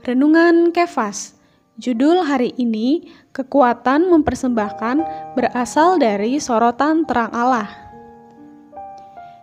Renungan 0.00 0.72
Kefas. 0.72 1.36
Judul 1.76 2.24
hari 2.24 2.56
ini, 2.56 3.04
kekuatan 3.36 4.08
mempersembahkan 4.08 5.04
berasal 5.36 6.00
dari 6.00 6.40
sorotan 6.40 7.04
terang 7.04 7.28
Allah. 7.36 7.68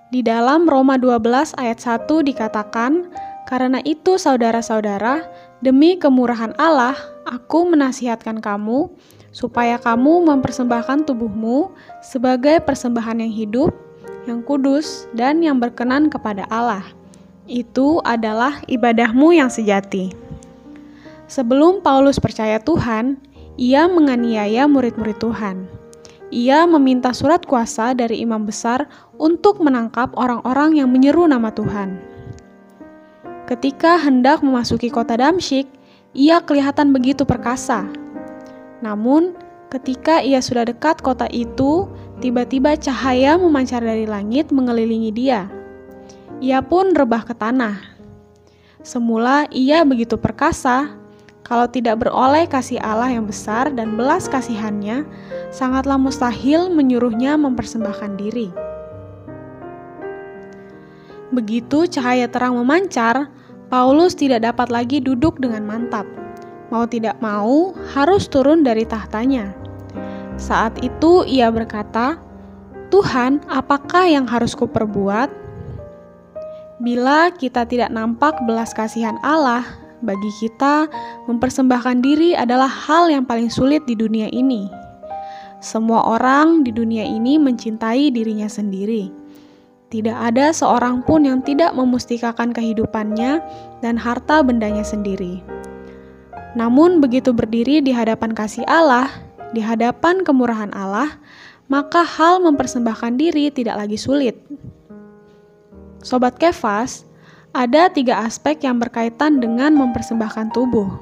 Di 0.10 0.26
dalam 0.26 0.66
Roma 0.66 0.98
12 0.98 1.54
ayat 1.62 1.78
1 1.78 2.10
dikatakan, 2.10 3.06
karena 3.46 3.86
itu 3.86 4.18
saudara-saudara, 4.18 5.30
demi 5.62 5.94
kemurahan 6.02 6.58
Allah, 6.58 6.98
aku 7.30 7.70
menasihatkan 7.70 8.42
kamu 8.42 8.90
supaya 9.30 9.78
kamu 9.78 10.26
mempersembahkan 10.26 11.06
tubuhmu 11.06 11.70
sebagai 12.02 12.66
persembahan 12.66 13.22
yang 13.22 13.30
hidup, 13.30 13.70
yang 14.26 14.42
kudus, 14.42 15.06
dan 15.14 15.46
yang 15.46 15.62
berkenan 15.62 16.10
kepada 16.10 16.50
Allah. 16.50 16.82
Itu 17.46 18.02
adalah 18.02 18.66
ibadahmu 18.66 19.38
yang 19.38 19.54
sejati. 19.54 20.27
Sebelum 21.28 21.84
Paulus 21.84 22.24
percaya 22.24 22.56
Tuhan, 22.64 23.20
ia 23.60 23.84
menganiaya 23.92 24.64
murid-murid 24.64 25.20
Tuhan. 25.20 25.68
Ia 26.32 26.64
meminta 26.68 27.12
surat 27.12 27.44
kuasa 27.44 27.92
dari 27.92 28.24
imam 28.24 28.48
besar 28.48 28.88
untuk 29.20 29.60
menangkap 29.60 30.12
orang-orang 30.16 30.80
yang 30.80 30.88
menyeru 30.88 31.28
nama 31.28 31.52
Tuhan. 31.52 32.00
Ketika 33.48 34.00
hendak 34.00 34.44
memasuki 34.44 34.92
kota 34.92 35.16
Damsyik, 35.16 35.68
ia 36.12 36.44
kelihatan 36.44 36.92
begitu 36.92 37.24
perkasa. 37.24 37.88
Namun, 38.84 39.36
ketika 39.72 40.20
ia 40.20 40.44
sudah 40.44 40.68
dekat 40.68 41.00
kota 41.00 41.28
itu, 41.32 41.88
tiba-tiba 42.20 42.76
cahaya 42.76 43.40
memancar 43.40 43.84
dari 43.84 44.04
langit 44.04 44.52
mengelilingi 44.52 45.12
dia. 45.16 45.48
Ia 46.44 46.60
pun 46.60 46.92
rebah 46.92 47.24
ke 47.24 47.36
tanah. 47.36 47.80
Semula 48.84 49.48
ia 49.52 49.88
begitu 49.88 50.20
perkasa, 50.20 50.92
kalau 51.48 51.64
tidak 51.72 52.04
beroleh 52.04 52.44
kasih 52.44 52.76
Allah 52.84 53.08
yang 53.08 53.24
besar 53.24 53.72
dan 53.72 53.96
belas 53.96 54.28
kasihannya, 54.28 55.08
sangatlah 55.48 55.96
mustahil 55.96 56.68
menyuruhnya 56.68 57.40
mempersembahkan 57.40 58.20
diri. 58.20 58.52
Begitu 61.32 61.88
cahaya 61.88 62.28
terang 62.28 62.60
memancar, 62.60 63.32
Paulus 63.72 64.12
tidak 64.12 64.44
dapat 64.44 64.68
lagi 64.68 65.00
duduk 65.00 65.40
dengan 65.40 65.64
mantap. 65.64 66.04
Mau 66.68 66.84
tidak 66.84 67.16
mau, 67.24 67.72
harus 67.96 68.28
turun 68.28 68.68
dari 68.68 68.84
tahtanya. 68.84 69.56
Saat 70.36 70.84
itu 70.84 71.24
ia 71.24 71.48
berkata, 71.48 72.20
"Tuhan, 72.92 73.40
apakah 73.48 74.04
yang 74.04 74.28
harus 74.28 74.52
kuperbuat?" 74.52 75.32
Bila 76.84 77.32
kita 77.32 77.64
tidak 77.64 77.88
nampak 77.96 78.36
belas 78.44 78.76
kasihan 78.76 79.16
Allah, 79.24 79.64
bagi 80.04 80.32
kita, 80.38 80.86
mempersembahkan 81.26 82.04
diri 82.04 82.38
adalah 82.38 82.70
hal 82.70 83.10
yang 83.10 83.24
paling 83.24 83.50
sulit 83.50 83.82
di 83.90 83.98
dunia 83.98 84.30
ini. 84.30 84.70
Semua 85.58 86.06
orang 86.06 86.62
di 86.62 86.70
dunia 86.70 87.02
ini 87.02 87.42
mencintai 87.42 88.14
dirinya 88.14 88.46
sendiri. 88.46 89.10
Tidak 89.88 90.14
ada 90.14 90.52
seorang 90.52 91.02
pun 91.08 91.24
yang 91.24 91.40
tidak 91.42 91.72
memustikakan 91.74 92.52
kehidupannya 92.52 93.40
dan 93.80 93.96
harta 93.96 94.44
bendanya 94.44 94.84
sendiri. 94.84 95.42
Namun, 96.54 97.00
begitu 97.00 97.32
berdiri 97.32 97.80
di 97.80 97.96
hadapan 97.96 98.36
kasih 98.36 98.68
Allah, 98.68 99.08
di 99.56 99.64
hadapan 99.64 100.28
kemurahan 100.28 100.70
Allah, 100.76 101.16
maka 101.72 102.04
hal 102.04 102.44
mempersembahkan 102.44 103.16
diri 103.16 103.48
tidak 103.48 103.80
lagi 103.80 103.96
sulit. 103.96 104.36
Sobat 106.04 106.36
Kefas, 106.36 107.07
ada 107.58 107.90
tiga 107.90 108.22
aspek 108.22 108.62
yang 108.62 108.78
berkaitan 108.78 109.42
dengan 109.42 109.74
mempersembahkan 109.74 110.54
tubuh, 110.54 110.94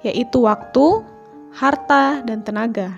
yaitu 0.00 0.40
waktu, 0.48 1.04
harta, 1.52 2.24
dan 2.24 2.40
tenaga. 2.40 2.96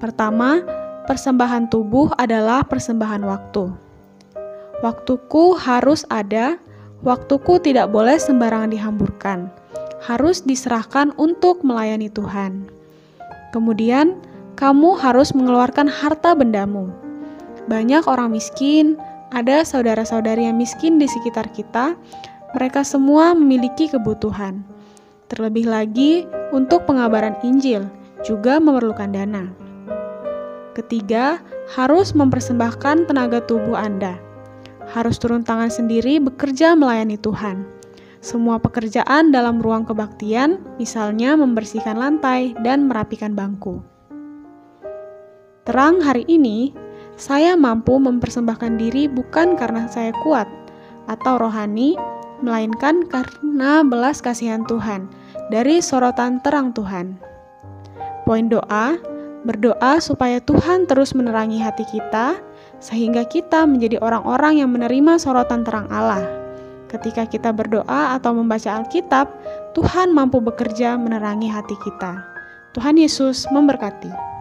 Pertama, 0.00 0.64
persembahan 1.04 1.68
tubuh 1.68 2.08
adalah 2.16 2.64
persembahan 2.64 3.20
waktu. 3.20 3.68
Waktuku 4.80 5.60
harus 5.60 6.08
ada, 6.08 6.56
waktuku 7.04 7.60
tidak 7.60 7.92
boleh 7.92 8.16
sembarangan 8.16 8.72
dihamburkan, 8.72 9.52
harus 10.00 10.40
diserahkan 10.40 11.12
untuk 11.20 11.60
melayani 11.68 12.08
Tuhan. 12.08 12.64
Kemudian, 13.52 14.16
kamu 14.56 14.96
harus 14.96 15.36
mengeluarkan 15.36 15.84
harta 15.84 16.32
bendamu. 16.32 16.88
Banyak 17.68 18.08
orang 18.08 18.32
miskin, 18.32 18.96
ada 19.34 19.66
saudara-saudari 19.66 20.46
yang 20.46 20.58
miskin 20.58 21.02
di 21.02 21.10
sekitar 21.10 21.50
kita, 21.50 21.98
mereka 22.54 22.86
semua 22.86 23.34
memiliki 23.34 23.90
kebutuhan. 23.90 24.62
Terlebih 25.26 25.66
lagi, 25.66 26.28
untuk 26.54 26.86
pengabaran 26.86 27.34
Injil 27.42 27.90
juga 28.22 28.62
memerlukan 28.62 29.10
dana. 29.10 29.50
Ketiga, 30.78 31.42
harus 31.74 32.14
mempersembahkan 32.14 33.10
tenaga 33.10 33.42
tubuh 33.42 33.74
Anda. 33.74 34.14
Harus 34.86 35.18
turun 35.18 35.42
tangan 35.42 35.72
sendiri 35.72 36.22
bekerja 36.22 36.78
melayani 36.78 37.18
Tuhan. 37.18 37.66
Semua 38.22 38.62
pekerjaan 38.62 39.34
dalam 39.34 39.58
ruang 39.58 39.82
kebaktian, 39.82 40.62
misalnya 40.78 41.34
membersihkan 41.34 41.98
lantai 41.98 42.54
dan 42.62 42.86
merapikan 42.86 43.34
bangku. 43.34 43.82
Terang 45.66 45.98
hari 45.98 46.22
ini, 46.30 46.70
saya 47.16 47.56
mampu 47.56 47.96
mempersembahkan 47.96 48.76
diri 48.76 49.08
bukan 49.08 49.56
karena 49.56 49.88
saya 49.88 50.12
kuat 50.20 50.44
atau 51.08 51.40
rohani, 51.40 51.96
melainkan 52.44 53.08
karena 53.08 53.80
belas 53.80 54.20
kasihan 54.20 54.62
Tuhan 54.68 55.08
dari 55.48 55.80
sorotan 55.80 56.44
terang 56.44 56.76
Tuhan. 56.76 57.16
Poin 58.28 58.52
doa: 58.52 59.00
berdoa 59.48 59.96
supaya 60.02 60.44
Tuhan 60.44 60.84
terus 60.84 61.16
menerangi 61.16 61.56
hati 61.56 61.88
kita, 61.88 62.36
sehingga 62.84 63.24
kita 63.24 63.64
menjadi 63.64 63.96
orang-orang 64.04 64.60
yang 64.60 64.70
menerima 64.76 65.16
sorotan 65.16 65.64
terang 65.64 65.88
Allah. 65.88 66.26
Ketika 66.92 67.26
kita 67.26 67.50
berdoa 67.50 68.14
atau 68.14 68.36
membaca 68.36 68.76
Alkitab, 68.76 69.26
Tuhan 69.74 70.12
mampu 70.12 70.38
bekerja 70.38 70.94
menerangi 71.00 71.50
hati 71.50 71.74
kita. 71.82 72.22
Tuhan 72.76 73.00
Yesus 73.00 73.48
memberkati. 73.50 74.35